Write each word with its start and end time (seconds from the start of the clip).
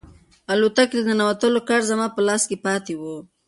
الوتکې 0.51 0.89
ته 0.91 0.97
د 0.99 1.03
ننوتلو 1.09 1.59
کارت 1.67 1.85
زما 1.91 2.07
په 2.15 2.21
لاس 2.27 2.41
کې 2.49 2.57
پاتې 2.65 2.93
و. 2.99 3.01